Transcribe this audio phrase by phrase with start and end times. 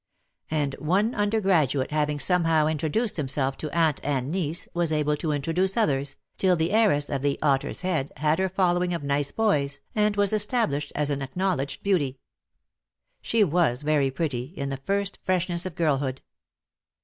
[0.49, 5.31] And one undergraduate having somehow introduced him self to aunt and niece, was able to
[5.31, 9.29] introduce others, till the heiress of the "Otter's Head" had her follow ing of nice
[9.29, 12.15] boys, and was established as an ac knowledged beauty..'•■'•.
[13.21, 16.23] She was very pretty, in the first freshness of girlhood.